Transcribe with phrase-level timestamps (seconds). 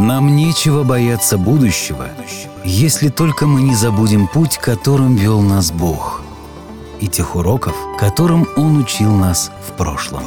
[0.00, 2.08] Нам нечего бояться будущего,
[2.64, 6.22] если только мы не забудем путь, которым вел нас Бог,
[7.02, 10.22] и тех уроков, которым Он учил нас в прошлом.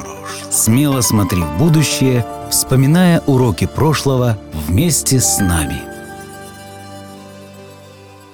[0.51, 5.81] Смело смотри в будущее, вспоминая уроки прошлого вместе с нами.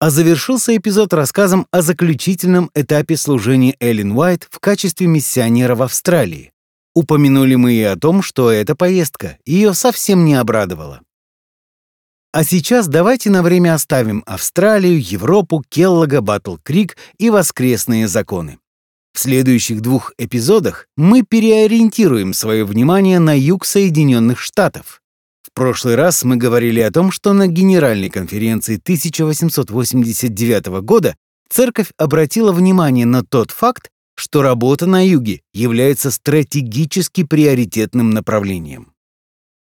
[0.00, 6.52] А завершился эпизод рассказом о заключительном этапе служения Эллен Уайт в качестве миссионера в Австралии.
[6.94, 11.00] Упомянули мы и о том, что эта поездка ее совсем не обрадовала.
[12.32, 18.58] А сейчас давайте на время оставим Австралию, Европу, Келлога, Батл-Крик и воскресные законы.
[19.16, 25.00] В следующих двух эпизодах мы переориентируем свое внимание на юг Соединенных Штатов.
[25.42, 31.16] В прошлый раз мы говорили о том, что на Генеральной конференции 1889 года
[31.48, 38.92] церковь обратила внимание на тот факт, что работа на юге является стратегически приоритетным направлением.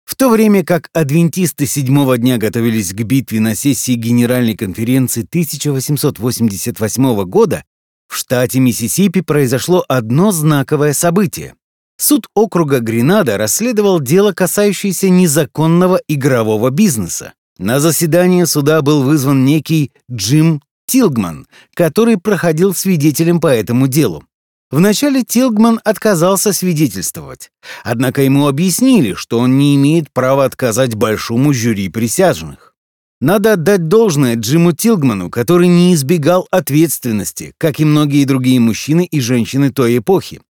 [0.05, 7.25] В то время как адвентисты седьмого дня готовились к битве на сессии Генеральной конференции 1888
[7.27, 7.63] года,
[8.09, 11.55] в штате Миссисипи произошло одно знаковое событие.
[11.99, 17.33] Суд округа Гренада расследовал дело, касающееся незаконного игрового бизнеса.
[17.59, 24.25] На заседание суда был вызван некий Джим Тилгман, который проходил свидетелем по этому делу.
[24.71, 27.51] Вначале Тилгман отказался свидетельствовать,
[27.85, 32.66] однако ему объяснили, что он не имеет права отказать большому жюри присяжных.
[33.21, 39.21] Надо отдать должное Джиму Тилгману, который не избегал ответственности, как и многие другие мужчины и
[39.21, 40.43] женщины той эпохи.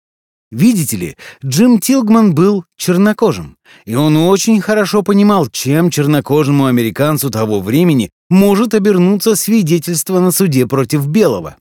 [0.50, 7.60] Видите ли, Джим Тилгман был чернокожим, и он очень хорошо понимал, чем чернокожему американцу того
[7.60, 11.56] времени может обернуться свидетельство на суде против белого.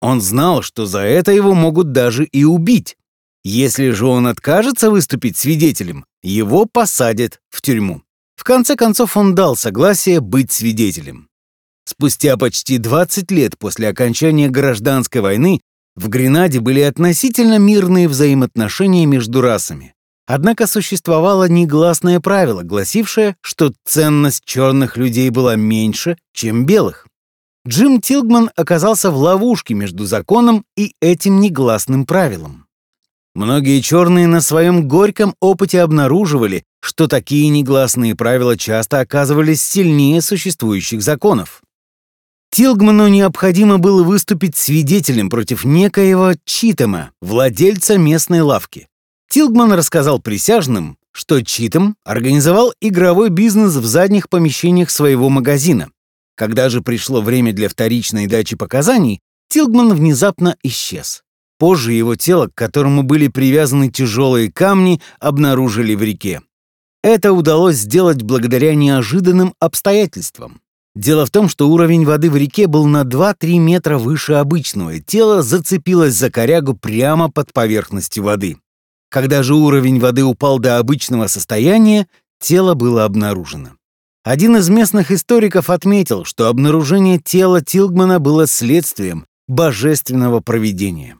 [0.00, 2.96] Он знал, что за это его могут даже и убить.
[3.42, 8.02] Если же он откажется выступить свидетелем, его посадят в тюрьму.
[8.40, 11.28] В конце концов он дал согласие быть свидетелем.
[11.84, 15.60] Спустя почти 20 лет после окончания гражданской войны
[15.94, 19.92] в Гренаде были относительно мирные взаимоотношения между расами.
[20.26, 27.08] Однако существовало негласное правило, гласившее, что ценность черных людей была меньше, чем белых.
[27.68, 32.64] Джим Тилгман оказался в ловушке между законом и этим негласным правилом.
[33.34, 41.00] Многие черные на своем горьком опыте обнаруживали, что такие негласные правила часто оказывались сильнее существующих
[41.02, 41.62] законов.
[42.50, 48.88] Тилгману необходимо было выступить свидетелем против некоего Читема, владельца местной лавки.
[49.28, 55.90] Тилгман рассказал присяжным, что Читем организовал игровой бизнес в задних помещениях своего магазина.
[56.34, 61.22] Когда же пришло время для вторичной дачи показаний, Тилгман внезапно исчез.
[61.60, 66.40] Позже его тело, к которому были привязаны тяжелые камни, обнаружили в реке.
[67.02, 70.62] Это удалось сделать благодаря неожиданным обстоятельствам.
[70.94, 75.02] Дело в том, что уровень воды в реке был на 2-3 метра выше обычного, и
[75.02, 78.56] тело зацепилось за корягу прямо под поверхностью воды.
[79.10, 82.06] Когда же уровень воды упал до обычного состояния,
[82.40, 83.72] тело было обнаружено.
[84.24, 91.19] Один из местных историков отметил, что обнаружение тела Тилгмана было следствием божественного провидения.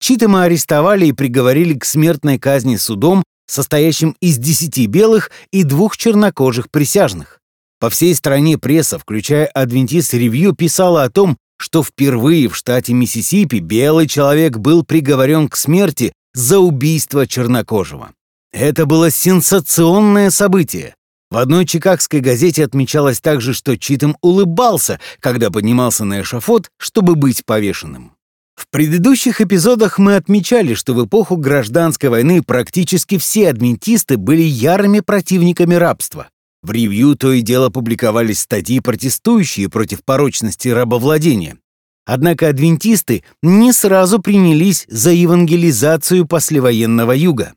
[0.00, 6.70] Читама арестовали и приговорили к смертной казни судом состоящим из десяти белых и двух чернокожих
[6.70, 7.40] присяжных.
[7.80, 13.56] По всей стране пресса, включая Адвентист Ревью, писала о том, что впервые в штате Миссисипи
[13.56, 18.12] белый человек был приговорен к смерти за убийство чернокожего.
[18.52, 20.94] Это было сенсационное событие.
[21.30, 27.44] В одной чикагской газете отмечалось также, что Читом улыбался, когда поднимался на эшафот, чтобы быть
[27.44, 28.12] повешенным.
[28.58, 34.98] В предыдущих эпизодах мы отмечали, что в эпоху гражданской войны практически все адвентисты были ярыми
[34.98, 36.28] противниками рабства.
[36.64, 41.56] В ревью то и дело публиковались статьи, протестующие против порочности рабовладения.
[42.04, 47.52] Однако адвентисты не сразу принялись за евангелизацию послевоенного юга.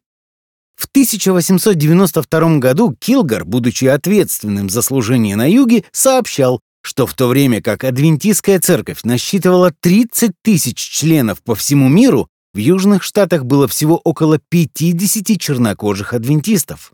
[0.76, 7.62] В 1892 году Килгар, будучи ответственным за служение на юге, сообщал, что в то время
[7.62, 13.98] как адвентистская церковь насчитывала 30 тысяч членов по всему миру, в Южных Штатах было всего
[14.04, 16.92] около 50 чернокожих адвентистов.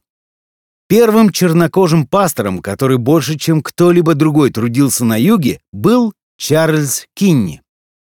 [0.88, 7.62] Первым чернокожим пастором, который больше, чем кто-либо другой трудился на юге, был Чарльз Кинни.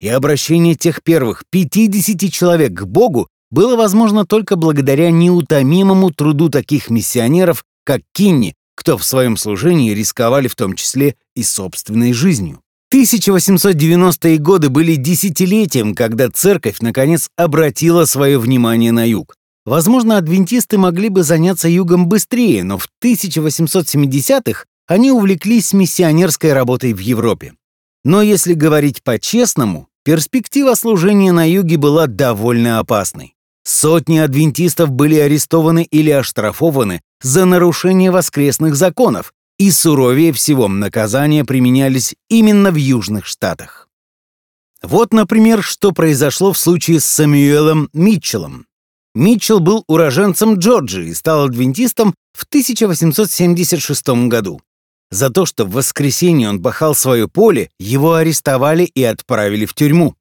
[0.01, 6.89] И обращение тех первых 50 человек к Богу было возможно только благодаря неутомимому труду таких
[6.89, 12.61] миссионеров, как Кинни, кто в своем служении рисковали в том числе и собственной жизнью.
[12.95, 19.35] 1890-е годы были десятилетием, когда церковь наконец обратила свое внимание на юг.
[19.65, 26.99] Возможно, адвентисты могли бы заняться югом быстрее, но в 1870-х они увлеклись миссионерской работой в
[26.99, 27.53] Европе.
[28.03, 33.33] Но если говорить по-честному, перспектива служения на юге была довольно опасной.
[33.63, 42.15] Сотни адвентистов были арестованы или оштрафованы за нарушение воскресных законов, и суровее всего наказания применялись
[42.29, 43.87] именно в Южных Штатах.
[44.81, 48.67] Вот, например, что произошло в случае с Сэмюэлом Митчеллом.
[49.15, 54.61] Митчелл был уроженцем Джорджии и стал адвентистом в 1876 году.
[55.09, 60.15] За то, что в воскресенье он пахал свое поле, его арестовали и отправили в тюрьму.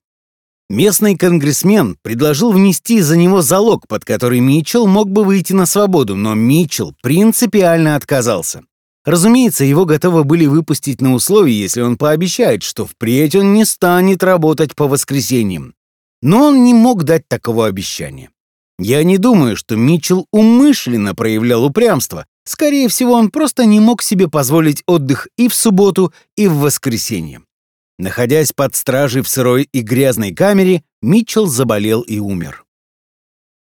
[0.71, 6.17] Местный конгрессмен предложил внести за него залог, под который Митчелл мог бы выйти на свободу,
[6.17, 8.63] но Митчелл принципиально отказался.
[9.05, 14.23] Разумеется, его готовы были выпустить на условии, если он пообещает, что впредь он не станет
[14.23, 15.75] работать по воскресеньям.
[16.23, 18.31] Но он не мог дать такого обещания.
[18.79, 22.25] Я не думаю, что Митчелл умышленно проявлял упрямство.
[22.47, 27.43] Скорее всего, он просто не мог себе позволить отдых и в субботу, и в воскресенье.
[27.99, 32.65] Находясь под стражей в сырой и грязной камере, Митчелл заболел и умер.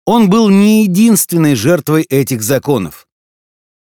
[0.06, 3.06] Он был не единственной жертвой этих законов.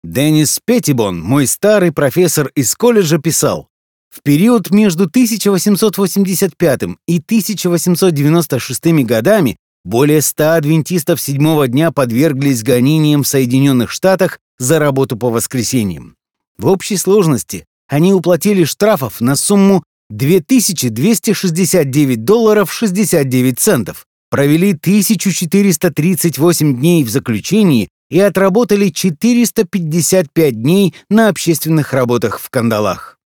[0.03, 3.69] Деннис Петтибон, мой старый профессор из колледжа, писал,
[4.09, 13.27] в период между 1885 и 1896 годами более 100 адвентистов седьмого дня подверглись гонениям в
[13.27, 16.15] Соединенных Штатах за работу по воскресеньям.
[16.57, 19.83] В общей сложности они уплатили штрафов на сумму
[20.15, 31.93] 2269 долларов 69 центов, провели 1438 дней в заключении и отработали 455 дней на общественных
[31.93, 33.17] работах в кандалах.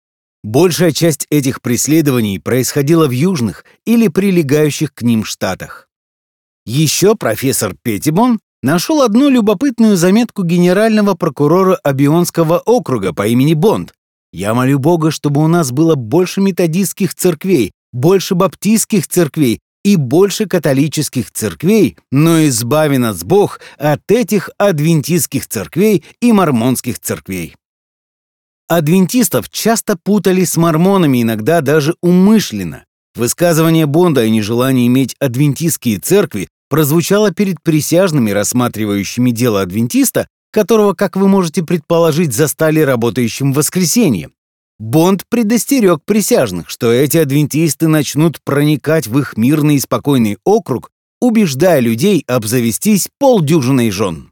[0.46, 5.90] Большая часть этих преследований происходила в южных или прилегающих к ним штатах.
[6.66, 13.94] Еще профессор Петтибон нашел одну любопытную заметку генерального прокурора Абионского округа по имени Бонд,
[14.32, 20.48] я молю Бога, чтобы у нас было больше методистских церквей, больше баптистских церквей и больше
[20.48, 27.56] католических церквей, но избави нас Бог от этих адвентистских церквей и мормонских церквей.
[28.68, 32.84] Адвентистов часто путали с мормонами, иногда даже умышленно.
[33.16, 41.16] Высказывание Бонда о нежелании иметь адвентистские церкви прозвучало перед присяжными, рассматривающими дело адвентиста, которого, как
[41.16, 44.30] вы можете предположить, застали работающим в воскресенье.
[44.80, 51.80] Бонд предостерег присяжных, что эти адвентисты начнут проникать в их мирный и спокойный округ, убеждая
[51.80, 54.32] людей обзавестись полдюжиной жен.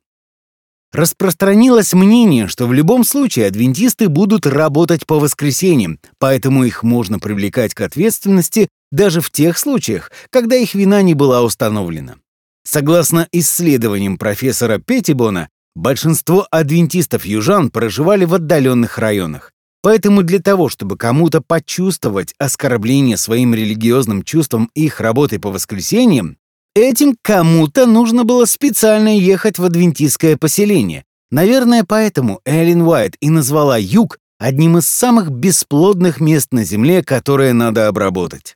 [0.96, 7.74] Распространилось мнение, что в любом случае адвентисты будут работать по воскресеньям, поэтому их можно привлекать
[7.74, 12.16] к ответственности даже в тех случаях, когда их вина не была установлена.
[12.64, 19.52] Согласно исследованиям профессора Петтибона, Большинство адвентистов-южан проживали в отдаленных районах.
[19.82, 26.38] Поэтому для того, чтобы кому-то почувствовать оскорбление своим религиозным чувством их работы по воскресеньям,
[26.76, 31.04] этим кому-то нужно было специально ехать в адвентистское поселение.
[31.30, 37.54] Наверное, поэтому Эллен Уайт и назвала юг одним из самых бесплодных мест на Земле, которые
[37.54, 38.56] надо обработать.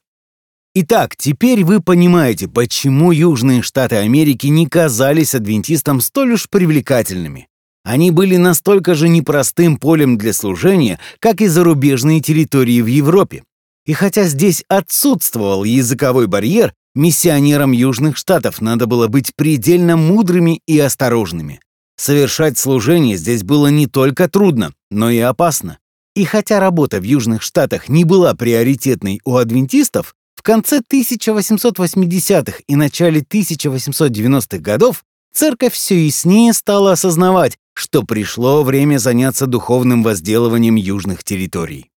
[0.75, 7.47] Итак, теперь вы понимаете, почему Южные Штаты Америки не казались адвентистам столь уж привлекательными.
[7.83, 13.43] Они были настолько же непростым полем для служения, как и зарубежные территории в Европе.
[13.85, 20.77] И хотя здесь отсутствовал языковой барьер, миссионерам Южных Штатов надо было быть предельно мудрыми и
[20.77, 21.61] осторожными.
[21.97, 25.79] Совершать служение здесь было не только трудно, но и опасно.
[26.15, 32.75] И хотя работа в Южных Штатах не была приоритетной у адвентистов, в конце 1880-х и
[32.77, 35.03] начале 1890-х годов
[35.33, 41.91] церковь все яснее стала осознавать, что пришло время заняться духовным возделыванием южных территорий.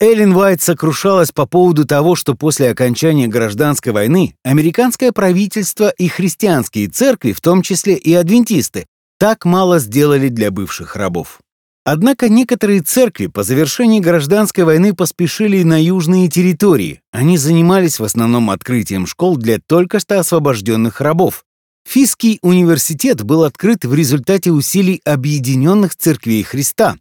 [0.00, 6.88] Эллен Уайт сокрушалась по поводу того, что после окончания гражданской войны американское правительство и христианские
[6.88, 8.86] церкви, в том числе и адвентисты,
[9.18, 11.40] так мало сделали для бывших рабов.
[11.84, 17.00] Однако некоторые церкви по завершении гражданской войны поспешили на южные территории.
[17.10, 21.44] Они занимались в основном открытием школ для только что освобожденных рабов.
[21.88, 26.96] Фиский университет был открыт в результате усилий Объединенных Церквей Христа,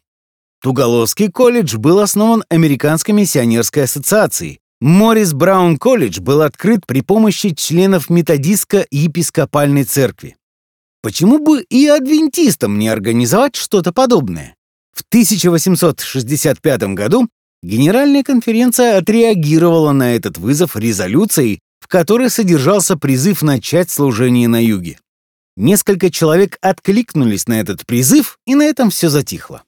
[0.62, 4.60] Туголовский колледж был основан Американской миссионерской ассоциацией.
[4.82, 10.36] Моррис Браун колледж был открыт при помощи членов методистско-епископальной церкви.
[11.02, 14.56] Почему бы и адвентистам не организовать что-то подобное?
[15.00, 17.30] В 1865 году
[17.64, 25.00] Генеральная конференция отреагировала на этот вызов резолюцией, в которой содержался призыв начать служение на юге.
[25.56, 29.64] Несколько человек откликнулись на этот призыв, и на этом все затихло.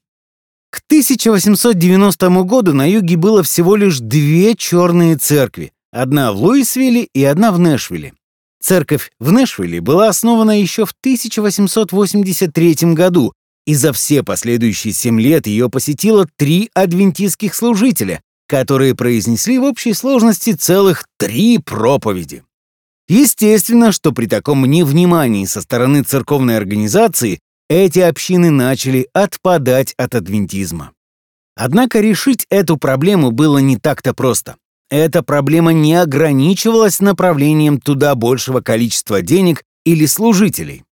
[0.70, 7.24] К 1890 году на юге было всего лишь две черные церкви, одна в Луисвилле и
[7.24, 8.12] одна в Нэшвилле.
[8.60, 13.32] Церковь в Нэшвилле была основана еще в 1883 году,
[13.66, 19.94] и за все последующие семь лет ее посетило три адвентистских служителя, которые произнесли в общей
[19.94, 22.42] сложности целых три проповеди.
[23.08, 30.92] Естественно, что при таком невнимании со стороны церковной организации эти общины начали отпадать от адвентизма.
[31.54, 34.56] Однако решить эту проблему было не так-то просто.
[34.90, 40.84] Эта проблема не ограничивалась направлением туда большего количества денег или служителей.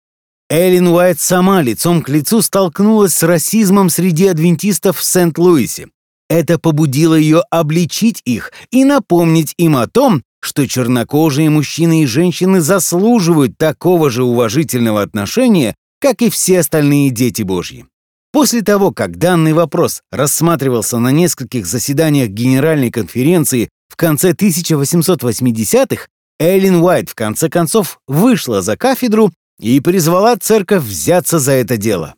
[0.51, 5.87] Эллен Уайт сама лицом к лицу столкнулась с расизмом среди адвентистов в Сент-Луисе.
[6.29, 12.61] Это побудило ее обличить их и напомнить им о том, что чернокожие мужчины и женщины
[12.61, 17.87] заслуживают такого же уважительного отношения, как и все остальные дети Божьи.
[18.33, 26.07] После того, как данный вопрос рассматривался на нескольких заседаниях Генеральной конференции в конце 1880-х,
[26.41, 29.31] Эллен Уайт в конце концов вышла за кафедру
[29.61, 32.15] и призвала церковь взяться за это дело.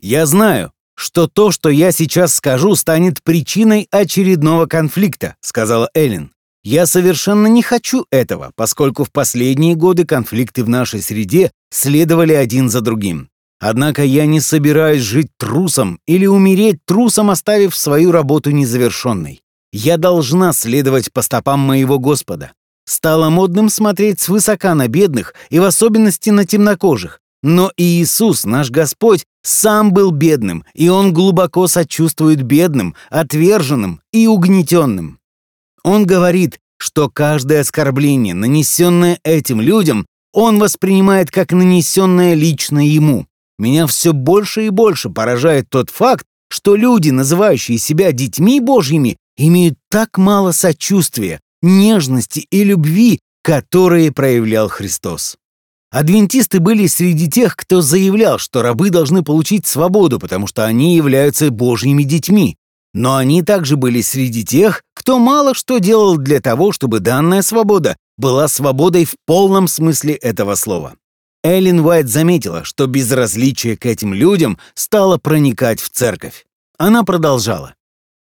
[0.00, 6.32] «Я знаю, что то, что я сейчас скажу, станет причиной очередного конфликта», сказала Эллен.
[6.62, 12.68] Я совершенно не хочу этого, поскольку в последние годы конфликты в нашей среде следовали один
[12.68, 13.30] за другим.
[13.58, 19.40] Однако я не собираюсь жить трусом или умереть трусом, оставив свою работу незавершенной.
[19.72, 22.52] Я должна следовать по стопам моего Господа.
[22.90, 27.20] Стало модным смотреть свысока на бедных и в особенности на темнокожих.
[27.40, 35.20] Но Иисус, наш Господь, сам был бедным, и Он глубоко сочувствует бедным, отверженным и угнетенным.
[35.84, 43.28] Он говорит, что каждое оскорбление, нанесенное этим людям, он воспринимает как нанесенное лично ему.
[43.56, 49.78] Меня все больше и больше поражает тот факт, что люди, называющие себя детьми Божьими, имеют
[49.88, 55.36] так мало сочувствия, нежности и любви, которые проявлял Христос.
[55.90, 61.50] Адвентисты были среди тех, кто заявлял, что рабы должны получить свободу, потому что они являются
[61.50, 62.56] Божьими детьми.
[62.94, 67.96] Но они также были среди тех, кто мало что делал для того, чтобы данная свобода
[68.16, 70.94] была свободой в полном смысле этого слова.
[71.42, 76.44] Эллен Уайт заметила, что безразличие к этим людям стало проникать в церковь.
[76.78, 77.74] Она продолжала.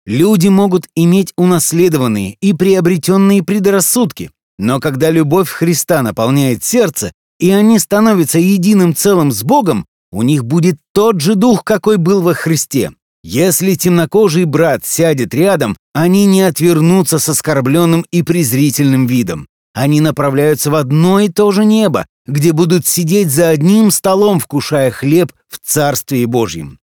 [0.06, 7.80] Люди могут иметь унаследованные и приобретенные предрассудки, но когда любовь Христа наполняет сердце, и они
[7.80, 12.92] становятся единым целым с Богом, у них будет тот же дух, какой был во Христе.
[13.24, 19.48] Если темнокожий брат сядет рядом, они не отвернутся с оскорбленным и презрительным видом.
[19.74, 24.92] Они направляются в одно и то же небо, где будут сидеть за одним столом, вкушая
[24.92, 26.81] хлеб в Царстве Божьем.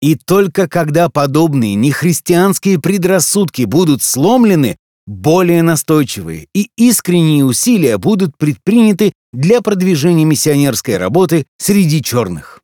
[0.00, 4.76] И только когда подобные нехристианские предрассудки будут сломлены,
[5.06, 12.60] более настойчивые и искренние усилия будут предприняты для продвижения миссионерской работы среди черных.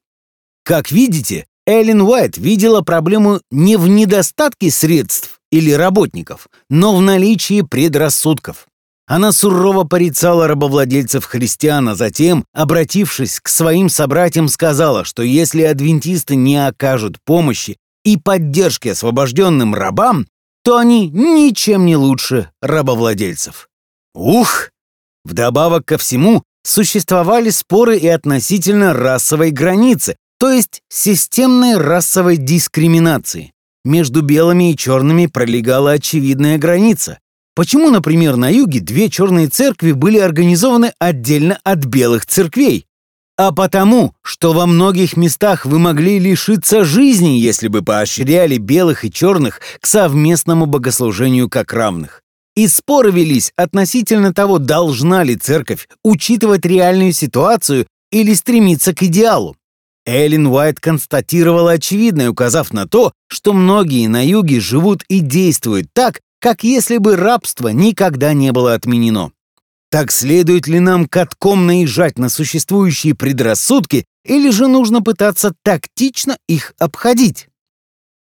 [0.64, 7.62] Как видите, Эллен Уайт видела проблему не в недостатке средств или работников, но в наличии
[7.62, 8.66] предрассудков.
[9.06, 16.34] Она сурово порицала рабовладельцев христиан, а затем, обратившись к своим собратьям, сказала, что если адвентисты
[16.34, 20.26] не окажут помощи и поддержки освобожденным рабам,
[20.64, 23.68] то они ничем не лучше рабовладельцев.
[24.14, 24.70] Ух!
[25.24, 33.52] Вдобавок ко всему, существовали споры и относительно расовой границы, то есть системной расовой дискриминации.
[33.84, 37.20] Между белыми и черными пролегала очевидная граница.
[37.56, 42.86] Почему, например, на юге две черные церкви были организованы отдельно от белых церквей?
[43.38, 49.12] а потому, что во многих местах вы могли лишиться жизни, если бы поощряли белых и
[49.12, 52.22] черных к совместному богослужению как равных.
[52.54, 59.56] И споры велись относительно того, должна ли церковь учитывать реальную ситуацию или стремиться к идеалу.
[60.06, 66.20] Эллен Уайт констатировала очевидное, указав на то, что многие на юге живут и действуют так,
[66.40, 69.32] как если бы рабство никогда не было отменено.
[69.90, 76.74] Так следует ли нам катком наезжать на существующие предрассудки, или же нужно пытаться тактично их
[76.78, 77.48] обходить?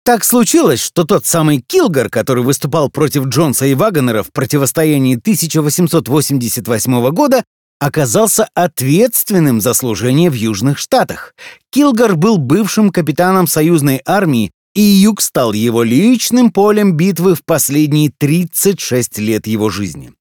[0.06, 7.10] Так случилось, что тот самый Килгар, который выступал против Джонса и Вагонера в противостоянии 1888
[7.10, 7.44] года,
[7.80, 11.34] оказался ответственным за служение в Южных Штатах.
[11.72, 18.12] Килгар был бывшим капитаном союзной армии, и Юг стал его личным полем битвы в последние
[18.16, 20.12] 36 лет его жизни.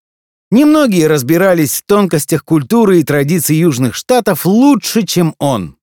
[0.50, 5.76] Немногие разбирались в тонкостях культуры и традиций Южных Штатов лучше, чем он.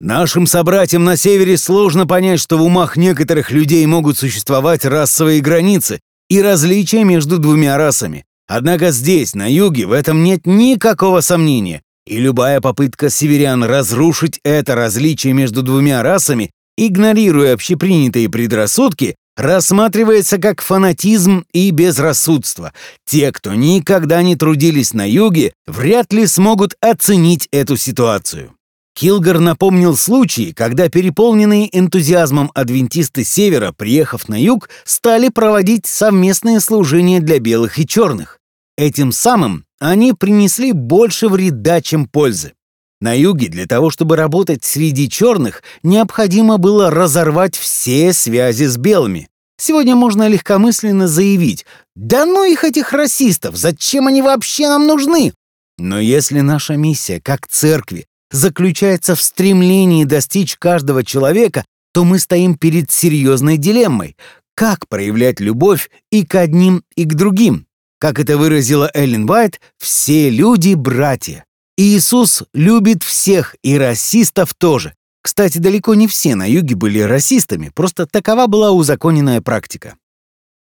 [0.00, 6.00] Нашим собратьям на севере сложно понять, что в умах некоторых людей могут существовать расовые границы
[6.28, 8.24] и различия между двумя расами.
[8.46, 14.74] Однако здесь, на юге, в этом нет никакого сомнения, и любая попытка северян разрушить это
[14.74, 22.72] различие между двумя расами, игнорируя общепринятые предрассудки, рассматривается как фанатизм и безрассудство.
[23.04, 28.52] Те, кто никогда не трудились на юге, вряд ли смогут оценить эту ситуацию.
[28.94, 37.20] Килгар напомнил случай, когда переполненные энтузиазмом адвентисты Севера, приехав на юг, стали проводить совместные служения
[37.20, 38.38] для белых и черных.
[38.78, 42.54] Этим самым они принесли больше вреда, чем пользы.
[43.00, 49.28] На юге для того, чтобы работать среди черных, необходимо было разорвать все связи с белыми.
[49.58, 53.56] Сегодня можно легкомысленно заявить «Да ну их этих расистов!
[53.56, 55.32] Зачем они вообще нам нужны?»
[55.78, 62.56] Но если наша миссия, как церкви, заключается в стремлении достичь каждого человека, то мы стоим
[62.56, 64.16] перед серьезной дилеммой.
[64.54, 67.66] Как проявлять любовь и к одним, и к другим?
[67.98, 71.45] Как это выразила Эллен Уайт, все люди— братья.
[71.76, 74.94] Иисус любит всех, и расистов тоже.
[75.22, 79.96] Кстати, далеко не все на юге были расистами, просто такова была узаконенная практика.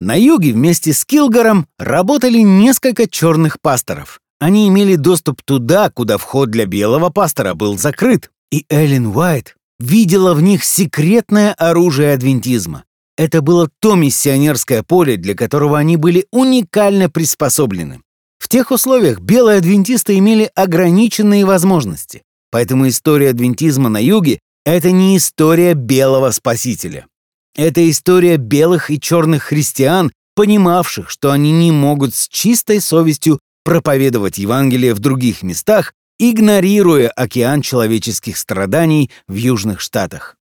[0.01, 4.19] На юге вместе с Килгаром работали несколько черных пасторов.
[4.39, 8.31] Они имели доступ туда, куда вход для белого пастора был закрыт.
[8.51, 12.83] И Эллен Уайт видела в них секретное оружие адвентизма.
[13.17, 18.01] Это было то миссионерское поле, для которого они были уникально приспособлены.
[18.39, 22.21] В тех условиях белые адвентисты имели ограниченные возможности,
[22.51, 27.07] поэтому история адвентизма на юге— это не история белого спасителя.
[27.55, 34.37] Это история белых и черных христиан, понимавших, что они не могут с чистой совестью проповедовать
[34.37, 40.35] Евангелие в других местах, игнорируя океан человеческих страданий в Южных Штатах.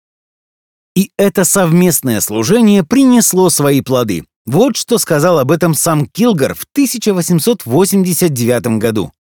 [0.95, 4.25] И это совместное служение принесло свои плоды.
[4.45, 9.13] Вот что сказал об этом сам Килгар в 1889 году.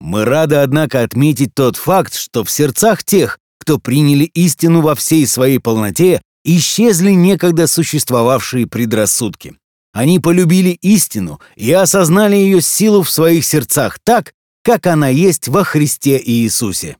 [0.00, 5.26] Мы рады, однако, отметить тот факт, что в сердцах тех, кто приняли истину во всей
[5.26, 9.56] своей полноте, исчезли некогда существовавшие предрассудки.
[9.92, 15.64] Они полюбили истину и осознали ее силу в своих сердцах так, как она есть во
[15.64, 16.96] Христе Иисусе.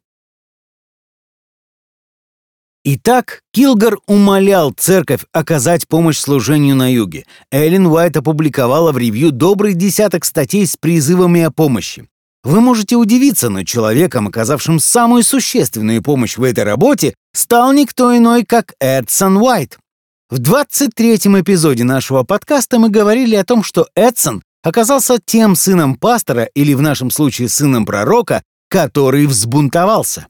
[2.92, 7.24] Итак, Килгар умолял церковь оказать помощь служению на юге.
[7.52, 12.08] Эллен Уайт опубликовала в ревью добрый десяток статей с призывами о помощи.
[12.42, 18.44] Вы можете удивиться, но человеком, оказавшим самую существенную помощь в этой работе, стал никто иной,
[18.44, 19.78] как Эдсон Уайт.
[20.28, 26.48] В 23-м эпизоде нашего подкаста мы говорили о том, что Эдсон оказался тем сыном пастора,
[26.56, 30.26] или в нашем случае сыном пророка, который взбунтовался.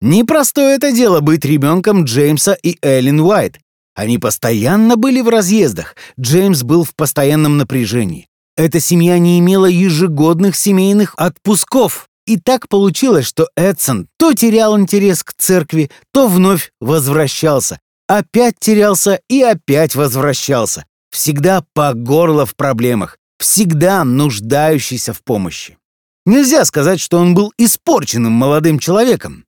[0.00, 3.58] Непростое это дело быть ребенком Джеймса и Эллен Уайт.
[3.94, 5.96] Они постоянно были в разъездах.
[6.20, 8.28] Джеймс был в постоянном напряжении.
[8.56, 12.08] Эта семья не имела ежегодных семейных отпусков.
[12.26, 17.78] И так получилось, что Эдсон то терял интерес к церкви, то вновь возвращался.
[18.06, 20.84] Опять терялся и опять возвращался.
[21.10, 23.16] Всегда по горло в проблемах.
[23.38, 25.78] Всегда нуждающийся в помощи.
[26.26, 29.45] Нельзя сказать, что он был испорченным молодым человеком.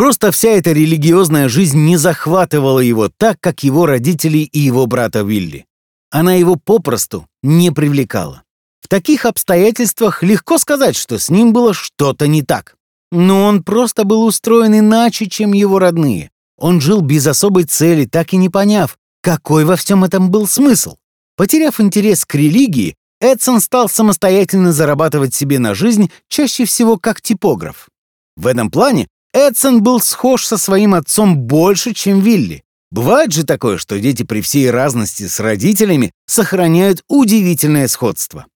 [0.00, 5.20] Просто вся эта религиозная жизнь не захватывала его так, как его родители и его брата
[5.20, 5.66] Вилли.
[6.10, 8.42] Она его попросту не привлекала.
[8.80, 12.76] В таких обстоятельствах легко сказать, что с ним было что-то не так.
[13.12, 16.30] Но он просто был устроен иначе, чем его родные.
[16.56, 20.96] Он жил без особой цели, так и не поняв, какой во всем этом был смысл.
[21.36, 27.90] Потеряв интерес к религии, Эдсон стал самостоятельно зарабатывать себе на жизнь, чаще всего как типограф.
[28.38, 32.64] В этом плане Эдсон был схож со своим отцом больше, чем Вилли.
[32.90, 38.46] Бывает же такое, что дети при всей разности с родителями сохраняют удивительное сходство.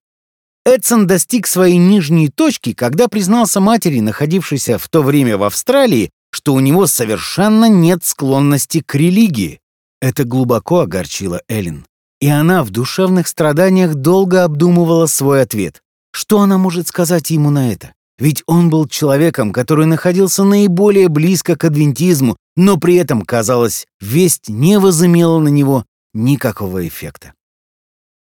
[0.65, 6.55] Эдсон достиг своей нижней точки, когда признался матери, находившейся в то время в Австралии, что
[6.55, 9.61] у него совершенно нет склонности к религии.
[10.01, 11.87] Это глубоко огорчило Эллен.
[12.21, 15.83] И она в душевных страданиях долго обдумывала свой ответ.
[16.13, 17.93] Что она может сказать ему на это?
[18.19, 24.49] Ведь он был человеком, который находился наиболее близко к адвентизму, но при этом, казалось, весть
[24.49, 27.33] не возымела на него никакого эффекта.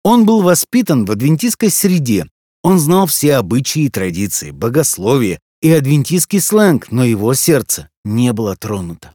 [0.04, 2.28] Он был воспитан в адвентистской среде.
[2.62, 8.56] Он знал все обычаи и традиции, богословие и адвентистский сленг, но его сердце не было
[8.56, 9.14] тронуто.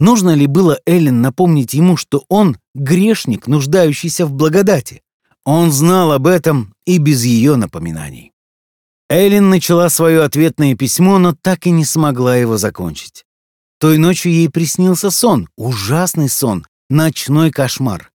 [0.00, 5.02] Нужно ли было Эллен напомнить ему, что он грешник, нуждающийся в благодати?
[5.44, 8.31] Он знал об этом и без ее напоминаний.
[9.12, 13.26] Эллен начала свое ответное письмо, но так и не смогла его закончить.
[13.78, 18.10] Той ночью ей приснился сон, ужасный сон, ночной кошмар.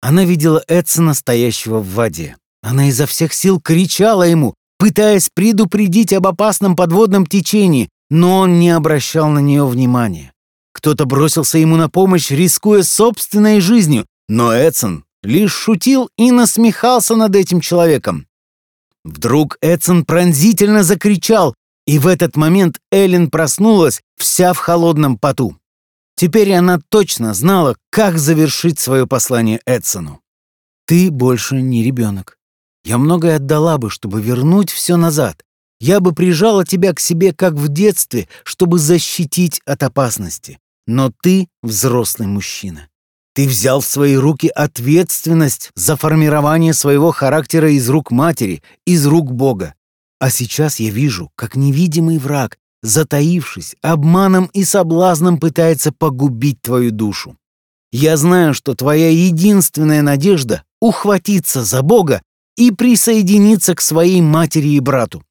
[0.00, 2.36] Она видела Эдсона, стоящего в воде.
[2.64, 8.70] Она изо всех сил кричала ему, пытаясь предупредить об опасном подводном течении, но он не
[8.70, 10.32] обращал на нее внимания.
[10.72, 17.36] Кто-то бросился ему на помощь, рискуя собственной жизнью, но Эдсон лишь шутил и насмехался над
[17.36, 18.27] этим человеком.
[19.04, 21.54] Вдруг Эдсон пронзительно закричал,
[21.86, 25.56] и в этот момент Эллен проснулась, вся в холодном поту.
[26.16, 30.20] Теперь она точно знала, как завершить свое послание Эдсону.
[30.86, 32.38] «Ты больше не ребенок.
[32.84, 35.44] Я многое отдала бы, чтобы вернуть все назад.
[35.80, 40.58] Я бы прижала тебя к себе, как в детстве, чтобы защитить от опасности.
[40.86, 42.87] Но ты взрослый мужчина.
[43.38, 49.30] Ты взял в свои руки ответственность за формирование своего характера из рук матери, из рук
[49.30, 49.74] Бога.
[50.18, 57.36] А сейчас я вижу, как невидимый враг затаившись, обманом и соблазном пытается погубить твою душу.
[57.92, 62.22] Я знаю, что твоя единственная надежда— ухватиться за Бога
[62.56, 65.22] и присоединиться к своей матери и брату.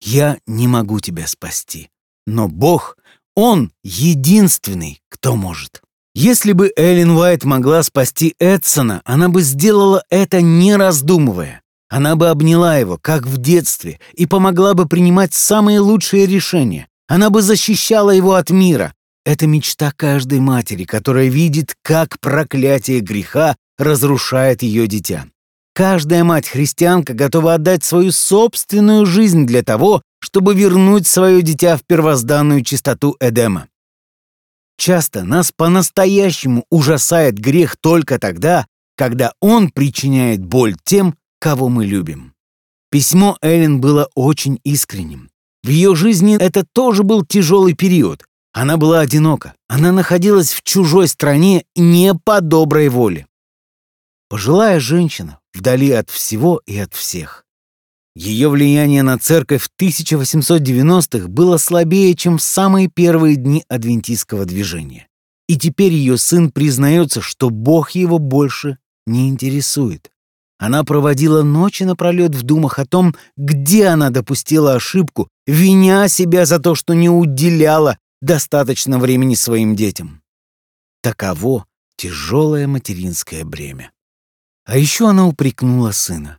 [0.00, 1.90] Я не могу тебя спасти,
[2.26, 2.96] но Бог,
[3.36, 5.83] Он единственный, кто может.
[6.14, 11.60] Если бы Эллен Уайт могла спасти Эдсона, она бы сделала это не раздумывая.
[11.88, 16.86] Она бы обняла его, как в детстве, и помогла бы принимать самые лучшие решения.
[17.08, 18.94] Она бы защищала его от мира.
[19.26, 25.26] Это мечта каждой матери, которая видит, как проклятие греха разрушает ее дитя.
[25.74, 32.62] Каждая мать-христианка готова отдать свою собственную жизнь для того, чтобы вернуть свое дитя в первозданную
[32.62, 33.66] чистоту Эдема.
[34.86, 38.66] Часто нас по-настоящему ужасает грех только тогда,
[38.98, 42.34] когда он причиняет боль тем, кого мы любим.
[42.90, 45.30] Письмо Эллен было очень искренним.
[45.62, 48.26] В ее жизни это тоже был тяжелый период.
[48.52, 49.54] Она была одинока.
[49.68, 53.26] Она находилась в чужой стране не по доброй воле.
[54.28, 57.43] Пожилая женщина, вдали от всего и от всех.
[58.16, 65.08] Ее влияние на церковь в 1890-х было слабее, чем в самые первые дни адвентистского движения.
[65.48, 70.10] И теперь ее сын признается, что Бог его больше не интересует.
[70.58, 76.60] Она проводила ночи напролет в думах о том, где она допустила ошибку, виня себя за
[76.60, 80.22] то, что не уделяла достаточно времени своим детям.
[81.02, 83.90] Таково тяжелое материнское бремя.
[84.64, 86.38] А еще она упрекнула сына.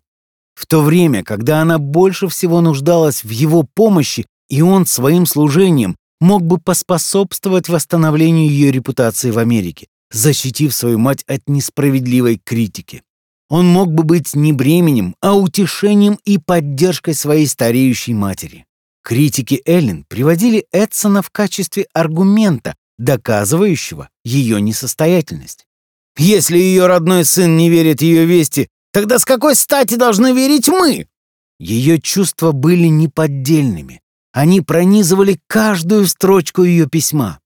[0.55, 5.97] В то время, когда она больше всего нуждалась в его помощи, и он своим служением
[6.21, 13.03] мог бы поспособствовать восстановлению ее репутации в Америке, защитив свою мать от несправедливой критики.
[13.49, 18.65] Он мог бы быть не бременем, а утешением и поддержкой своей стареющей матери.
[19.03, 25.67] Критики Эллен приводили Эдсона в качестве аргумента, доказывающего ее несостоятельность.
[26.17, 31.08] Если ее родной сын не верит ее вести, тогда с какой стати должны верить мы?
[31.60, 33.99] Ее чувства были неподдельными.
[34.31, 37.39] Они пронизывали каждую строчку ее письма.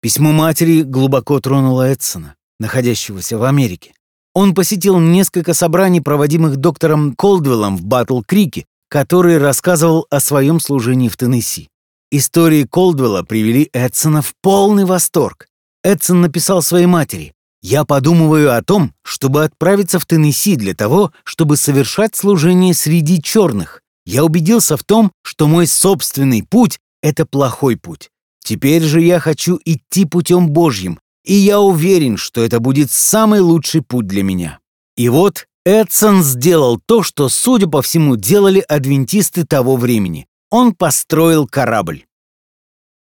[0.00, 3.92] Письмо матери глубоко тронуло Эдсона, находящегося в Америке.
[4.32, 11.18] Он посетил несколько собраний, проводимых доктором Колдвеллом в Батл-Крике, который рассказывал о своем служении в
[11.18, 11.68] Теннесси.
[12.12, 15.48] Истории Колдвелла привели Эдсона в полный восторг.
[15.82, 17.33] Эдсон написал своей матери,
[17.64, 23.80] «Я подумываю о том, чтобы отправиться в Теннесси для того, чтобы совершать служение среди черных.
[24.04, 28.10] Я убедился в том, что мой собственный путь— это плохой путь.
[28.44, 33.80] Теперь же я хочу идти путем Божьим, и я уверен, что это будет самый лучший
[33.80, 34.58] путь для меня.
[34.98, 40.26] И вот Эдсон сделал то, что, судя по всему, делали адвентисты того времени.
[40.50, 42.04] Он построил корабль.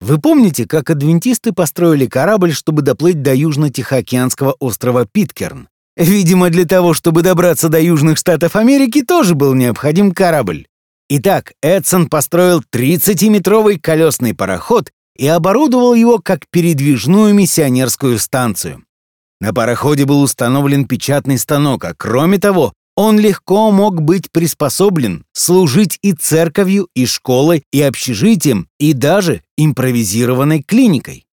[0.03, 5.69] Вы помните, как адвентисты построили корабль, чтобы доплыть до южно-тихоокеанского острова Питкерн?
[5.97, 10.67] Видимо, для того, чтобы добраться до Южных Штатов Америки, тоже был необходим корабль.
[11.09, 18.83] Итак, Эдсон построил 30-метровый колесный пароход и оборудовал его как передвижную миссионерскую станцию.
[19.41, 25.99] На пароходе был установлен печатный станок, а кроме того, он легко мог быть приспособлен служить
[26.03, 31.27] и церковью, и школой, и общежитием, и даже импровизированной клиникой.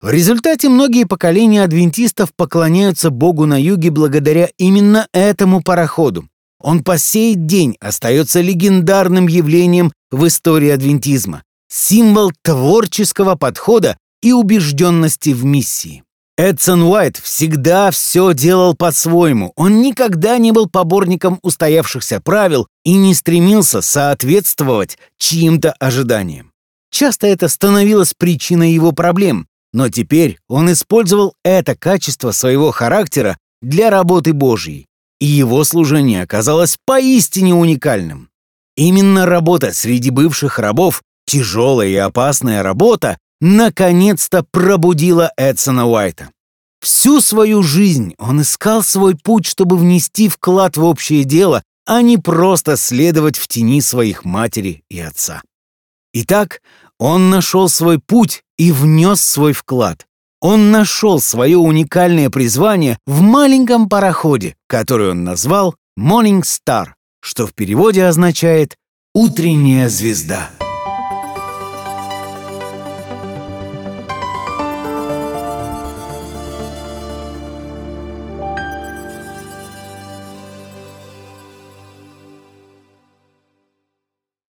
[0.00, 6.28] В результате многие поколения адвентистов поклоняются Богу на юге благодаря именно этому пароходу.
[6.60, 15.30] Он по сей день остается легендарным явлением в истории адвентизма, символ творческого подхода и убежденности
[15.30, 16.03] в миссии.
[16.36, 19.52] Эдсон Уайт всегда все делал по-своему.
[19.54, 26.50] Он никогда не был поборником устоявшихся правил и не стремился соответствовать чьим-то ожиданиям.
[26.90, 33.90] Часто это становилось причиной его проблем, но теперь он использовал это качество своего характера для
[33.90, 34.86] работы Божьей,
[35.20, 38.28] и его служение оказалось поистине уникальным.
[38.76, 46.30] Именно работа среди бывших рабов, тяжелая и опасная работа, наконец-то пробудила Эдсона Уайта.
[46.80, 52.18] Всю свою жизнь он искал свой путь, чтобы внести вклад в общее дело, а не
[52.18, 55.42] просто следовать в тени своих матери и отца.
[56.12, 56.60] Итак,
[56.98, 60.06] он нашел свой путь и внес свой вклад.
[60.40, 66.88] Он нашел свое уникальное призвание в маленьком пароходе, который он назвал Morning Star,
[67.20, 68.76] что в переводе означает
[69.14, 70.50] «утренняя звезда».